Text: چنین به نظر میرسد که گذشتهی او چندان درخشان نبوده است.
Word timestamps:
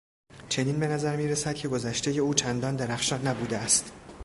چنین 0.49 0.79
به 0.79 0.87
نظر 0.87 1.15
میرسد 1.15 1.53
که 1.55 1.67
گذشتهی 1.67 2.19
او 2.19 2.33
چندان 2.33 2.75
درخشان 2.75 3.27
نبوده 3.27 3.57
است. 3.57 3.91